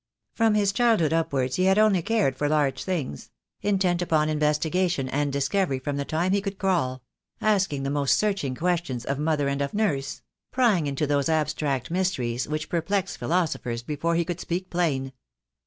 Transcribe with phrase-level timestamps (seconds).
[0.33, 1.85] From his childhood upwards he had cared
[2.31, 3.29] only for large things—
[3.71, 7.03] intent upon investigation and discovery from the time he could crawl—
[7.39, 11.91] asking the most searching ques tions of mother and of nurse— prying into those abstract
[11.91, 15.13] mysteries which perplex philosophers before he could speak plain.